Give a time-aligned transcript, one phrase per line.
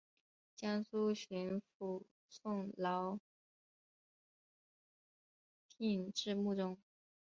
[0.55, 3.19] 江苏巡抚宋荦
[5.67, 6.79] 聘致幕中。